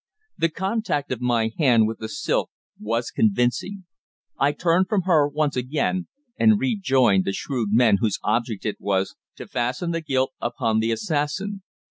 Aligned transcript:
The 0.35 0.49
contact 0.49 1.11
of 1.11 1.21
my 1.21 1.51
hand 1.59 1.87
with 1.87 1.99
the 1.99 2.09
silk 2.09 2.49
was 2.79 3.11
convincing. 3.11 3.85
I 4.39 4.51
turned 4.51 4.87
from 4.89 5.03
her 5.03 5.27
once 5.27 5.55
again, 5.55 6.07
and 6.39 6.59
rejoined 6.59 7.23
the 7.25 7.33
shrewd 7.33 7.69
men 7.71 7.97
whose 7.99 8.17
object 8.23 8.65
it 8.65 8.77
was 8.79 9.15
to 9.35 9.45
fasten 9.47 9.91
the 9.91 10.01
guilt 10.01 10.33
upon 10.41 10.79
the 10.79 10.91
assassin. 10.91 11.61